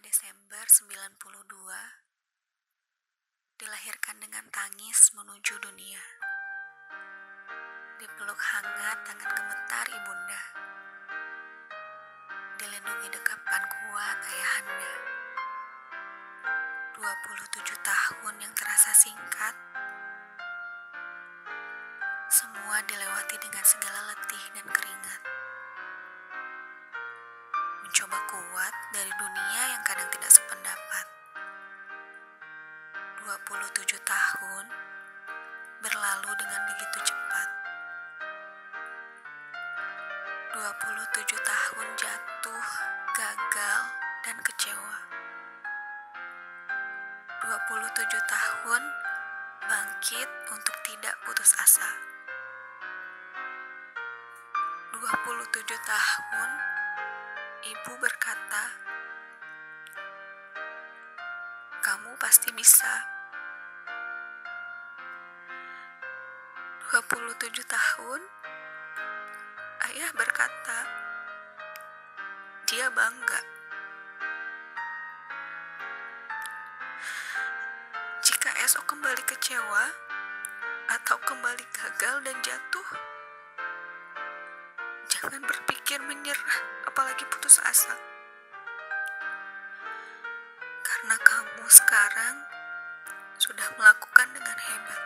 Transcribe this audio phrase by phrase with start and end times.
[0.00, 1.20] Desember 92
[3.60, 6.00] dilahirkan dengan tangis menuju dunia.
[8.00, 10.42] Dipeluk hangat tangan gemetar ibunda.
[12.56, 14.92] Dilindungi dekapan kuat ayahanda.
[16.96, 19.52] 27 tahun yang terasa singkat.
[22.32, 23.64] Semua dilewati dengan
[27.92, 31.06] mencoba kuat dari dunia yang kadang tidak sependapat.
[33.20, 34.64] 27 tahun
[35.84, 37.48] berlalu dengan begitu cepat.
[40.56, 42.66] 27 tahun jatuh,
[43.12, 43.80] gagal,
[44.24, 44.96] dan kecewa.
[47.44, 47.52] 27
[48.08, 48.82] tahun
[49.68, 51.92] bangkit untuk tidak putus asa.
[54.96, 56.72] 27 tahun
[57.82, 58.62] Ibu berkata,
[61.82, 62.94] "Kamu pasti bisa."
[66.94, 68.22] 27 tahun,
[69.90, 70.78] ayah berkata,
[72.70, 73.42] dia bangga.
[78.22, 79.90] Jika esok kembali kecewa
[80.86, 83.11] atau kembali gagal dan jatuh,
[85.22, 87.94] jangan berpikir menyerah apalagi putus asa.
[90.82, 92.42] Karena kamu sekarang
[93.38, 95.02] sudah melakukan dengan hebat.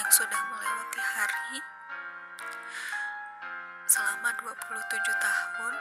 [0.00, 1.60] Yang sudah melewati hari
[3.84, 4.80] selama 27
[5.20, 5.74] tahun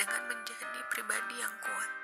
[0.00, 2.03] dengan menjadi pribadi yang kuat.